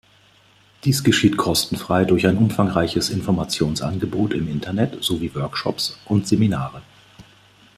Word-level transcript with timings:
Dies 0.83 1.03
geschieht 1.03 1.37
kostenfrei 1.37 2.05
durch 2.05 2.25
ein 2.25 2.39
umfangreiches 2.39 3.11
Informationsangebot 3.11 4.33
im 4.33 4.47
Internet 4.47 5.03
sowie 5.03 5.35
Workshops 5.35 5.95
und 6.05 6.27
Seminare. 6.27 6.81